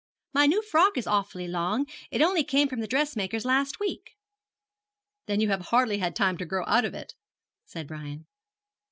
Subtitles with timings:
[0.33, 1.85] 'My new frock is awfully long.
[2.09, 4.15] It only came from the dress maker's last week.'
[5.27, 7.13] 'Then you have hardly had time to grow out of it,'
[7.67, 8.25] said Brian.